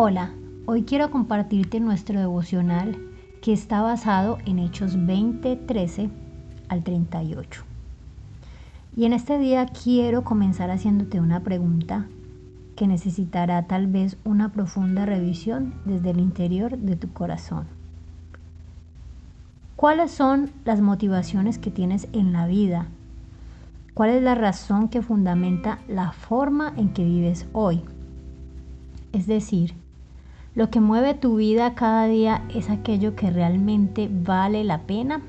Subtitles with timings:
[0.00, 0.30] Hola,
[0.66, 2.96] hoy quiero compartirte nuestro devocional
[3.42, 6.08] que está basado en Hechos 20, 13
[6.68, 7.64] al 38.
[8.96, 12.06] Y en este día quiero comenzar haciéndote una pregunta
[12.76, 17.66] que necesitará tal vez una profunda revisión desde el interior de tu corazón.
[19.74, 22.86] ¿Cuáles son las motivaciones que tienes en la vida?
[23.94, 27.82] ¿Cuál es la razón que fundamenta la forma en que vives hoy?
[29.12, 29.74] Es decir,
[30.58, 35.22] lo que mueve tu vida cada día es aquello que realmente vale la pena.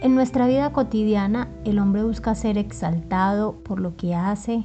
[0.00, 4.62] En nuestra vida cotidiana, el hombre busca ser exaltado por lo que hace,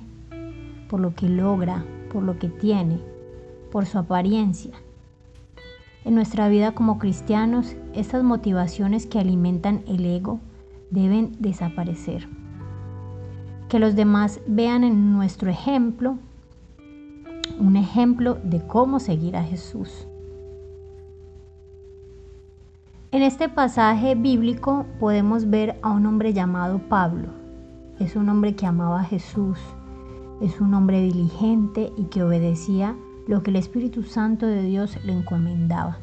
[0.87, 2.99] por lo que logra, por lo que tiene,
[3.71, 4.73] por su apariencia.
[6.05, 10.39] En nuestra vida como cristianos, estas motivaciones que alimentan el ego
[10.91, 12.27] deben desaparecer.
[13.67, 16.19] Que los demás vean en nuestro ejemplo
[17.59, 20.07] un ejemplo de cómo seguir a Jesús.
[23.11, 27.29] En este pasaje bíblico podemos ver a un hombre llamado Pablo.
[27.99, 29.59] Es un hombre que amaba a Jesús,
[30.41, 32.95] es un hombre diligente y que obedecía
[33.27, 35.99] lo que el Espíritu Santo de Dios le encomendaba.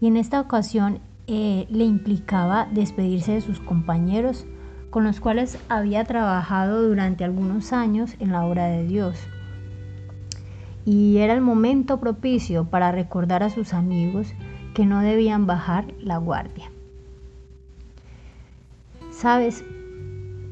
[0.00, 4.44] Y en esta ocasión eh, le implicaba despedirse de sus compañeros
[4.90, 9.16] con los cuales había trabajado durante algunos años en la obra de Dios
[10.86, 14.32] y era el momento propicio para recordar a sus amigos
[14.72, 16.70] que no debían bajar la guardia.
[19.10, 19.64] Sabes,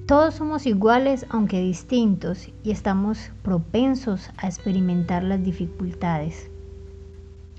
[0.07, 6.51] todos somos iguales aunque distintos y estamos propensos a experimentar las dificultades.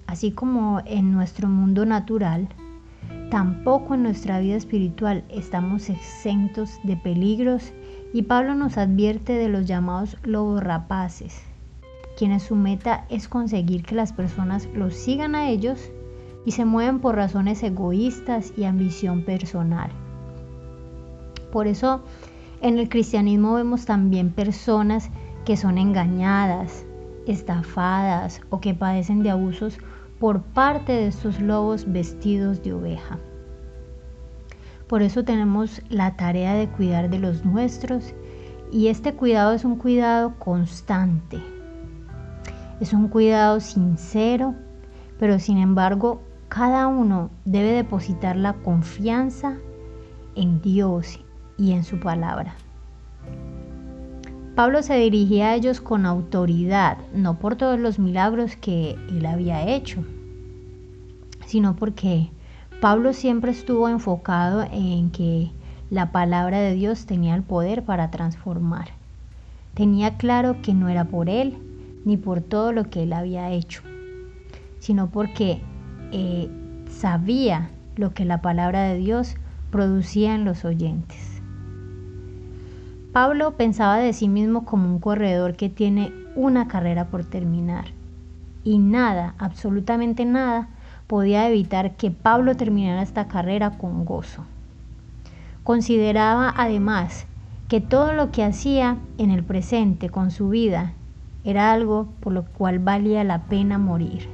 [0.06, 2.50] Así como en nuestro mundo natural,
[3.32, 7.72] tampoco en nuestra vida espiritual estamos exentos de peligros
[8.14, 11.42] y Pablo nos advierte de los llamados lobos rapaces
[12.16, 15.92] quienes su meta es conseguir que las personas los sigan a ellos
[16.46, 19.90] y se mueven por razones egoístas y ambición personal.
[21.52, 22.04] Por eso
[22.62, 25.10] en el cristianismo vemos también personas
[25.46, 26.86] que son engañadas,
[27.28, 29.78] estafadas o que padecen de abusos
[30.20, 33.20] por parte de estos lobos vestidos de oveja.
[34.88, 38.14] Por eso tenemos la tarea de cuidar de los nuestros
[38.72, 41.40] y este cuidado es un cuidado constante,
[42.80, 44.56] es un cuidado sincero,
[45.20, 49.58] pero sin embargo cada uno debe depositar la confianza
[50.36, 51.20] en Dios
[51.58, 52.56] y en su palabra.
[54.56, 59.68] Pablo se dirigía a ellos con autoridad, no por todos los milagros que él había
[59.68, 60.06] hecho,
[61.46, 62.30] sino porque
[62.80, 65.52] Pablo siempre estuvo enfocado en que
[65.90, 68.90] la palabra de Dios tenía el poder para transformar.
[69.74, 71.58] Tenía claro que no era por él,
[72.06, 73.82] ni por todo lo que él había hecho,
[74.80, 75.62] sino porque
[76.12, 76.50] eh,
[76.90, 79.36] sabía lo que la palabra de Dios
[79.72, 81.42] producía en los oyentes.
[83.12, 87.86] Pablo pensaba de sí mismo como un corredor que tiene una carrera por terminar
[88.66, 90.68] y nada, absolutamente nada,
[91.08, 94.44] podía evitar que Pablo terminara esta carrera con gozo.
[95.64, 97.28] Consideraba además
[97.68, 100.94] que todo lo que hacía en el presente con su vida
[101.46, 104.28] era algo por lo cual valía la pena morir.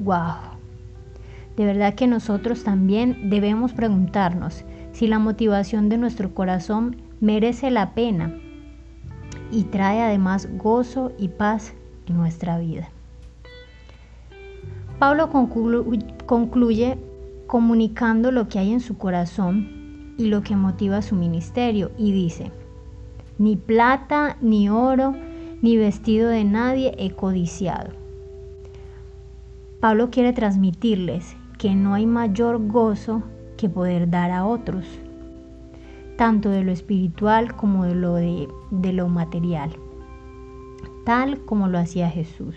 [0.00, 0.50] ¡Wow!
[1.56, 7.94] De verdad que nosotros también debemos preguntarnos si la motivación de nuestro corazón merece la
[7.94, 8.34] pena
[9.52, 11.74] y trae además gozo y paz
[12.06, 12.88] en nuestra vida.
[14.98, 15.30] Pablo
[16.26, 16.98] concluye
[17.46, 22.52] comunicando lo que hay en su corazón y lo que motiva su ministerio y dice,
[23.38, 25.14] ni plata ni oro,
[25.62, 27.90] ni vestido de nadie he codiciado.
[29.80, 33.22] Pablo quiere transmitirles que no hay mayor gozo
[33.56, 34.84] que poder dar a otros,
[36.16, 39.70] tanto de lo espiritual como de lo, de, de lo material,
[41.04, 42.56] tal como lo hacía Jesús.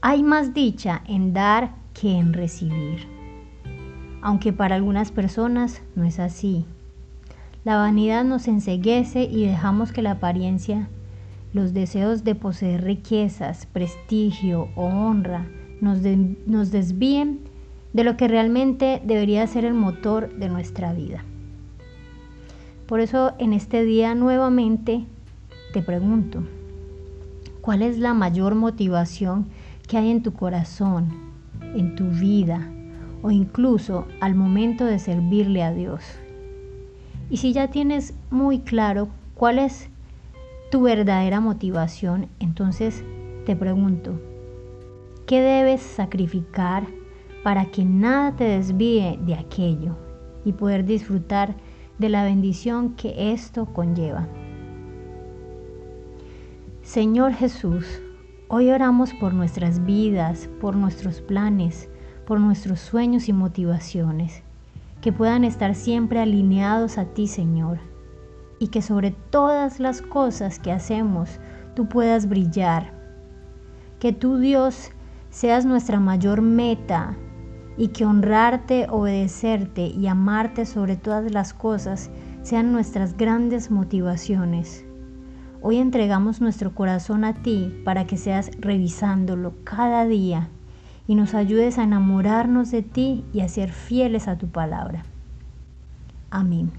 [0.00, 3.06] Hay más dicha en dar que en recibir,
[4.22, 6.66] aunque para algunas personas no es así.
[7.66, 10.88] La vanidad nos enseguece y dejamos que la apariencia,
[11.52, 15.48] los deseos de poseer riquezas, prestigio o honra
[15.80, 15.98] nos,
[16.46, 17.40] nos desvíen
[17.92, 21.24] de lo que realmente debería ser el motor de nuestra vida.
[22.86, 25.04] Por eso en este día nuevamente
[25.72, 26.44] te pregunto,
[27.62, 29.46] ¿cuál es la mayor motivación
[29.88, 31.08] que hay en tu corazón,
[31.74, 32.64] en tu vida
[33.22, 36.04] o incluso al momento de servirle a Dios?
[37.28, 39.88] Y si ya tienes muy claro cuál es
[40.70, 43.04] tu verdadera motivación, entonces
[43.46, 44.20] te pregunto,
[45.26, 46.86] ¿qué debes sacrificar
[47.42, 49.96] para que nada te desvíe de aquello
[50.44, 51.56] y poder disfrutar
[51.98, 54.28] de la bendición que esto conlleva?
[56.82, 58.00] Señor Jesús,
[58.48, 61.88] hoy oramos por nuestras vidas, por nuestros planes,
[62.26, 64.44] por nuestros sueños y motivaciones,
[65.06, 67.78] que puedan estar siempre alineados a ti, Señor
[68.58, 71.38] y que sobre todas las cosas que hacemos
[71.74, 72.92] tú puedas brillar.
[73.98, 74.90] Que tú Dios
[75.30, 77.16] seas nuestra mayor meta
[77.76, 82.10] y que honrarte, obedecerte y amarte sobre todas las cosas
[82.42, 84.84] sean nuestras grandes motivaciones.
[85.62, 90.50] Hoy entregamos nuestro corazón a ti para que seas revisándolo cada día
[91.08, 95.04] y nos ayudes a enamorarnos de ti y a ser fieles a tu palabra.
[96.30, 96.70] Amén.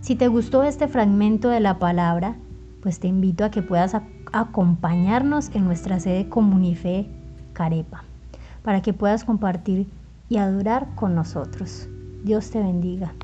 [0.00, 2.36] Si te gustó este fragmento de la palabra,
[2.82, 3.96] pues te invito a que puedas
[4.32, 7.06] acompañarnos en nuestra sede Comunife
[7.54, 8.04] Carepa,
[8.62, 9.86] para que puedas compartir
[10.28, 11.88] y adorar con nosotros.
[12.24, 13.14] Dios te bendiga.